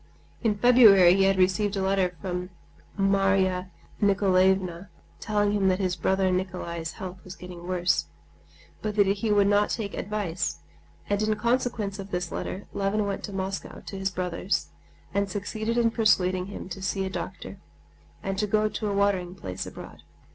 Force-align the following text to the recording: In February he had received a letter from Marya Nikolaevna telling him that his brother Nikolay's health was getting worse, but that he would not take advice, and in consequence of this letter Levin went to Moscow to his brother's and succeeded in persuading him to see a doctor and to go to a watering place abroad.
In 0.41 0.57
February 0.57 1.13
he 1.13 1.25
had 1.25 1.37
received 1.37 1.75
a 1.77 1.81
letter 1.83 2.15
from 2.19 2.49
Marya 2.97 3.69
Nikolaevna 4.01 4.89
telling 5.19 5.51
him 5.51 5.67
that 5.67 5.77
his 5.77 5.95
brother 5.95 6.31
Nikolay's 6.31 6.93
health 6.93 7.23
was 7.23 7.35
getting 7.35 7.67
worse, 7.67 8.07
but 8.81 8.95
that 8.95 9.05
he 9.05 9.31
would 9.31 9.45
not 9.45 9.69
take 9.69 9.93
advice, 9.93 10.57
and 11.07 11.21
in 11.21 11.35
consequence 11.35 11.99
of 11.99 12.09
this 12.09 12.31
letter 12.31 12.65
Levin 12.73 13.05
went 13.05 13.23
to 13.25 13.31
Moscow 13.31 13.81
to 13.81 13.95
his 13.99 14.09
brother's 14.09 14.69
and 15.13 15.29
succeeded 15.29 15.77
in 15.77 15.91
persuading 15.91 16.47
him 16.47 16.67
to 16.69 16.81
see 16.81 17.05
a 17.05 17.09
doctor 17.11 17.59
and 18.23 18.39
to 18.39 18.47
go 18.47 18.67
to 18.69 18.87
a 18.87 18.93
watering 18.93 19.35
place 19.35 19.67
abroad. 19.67 20.01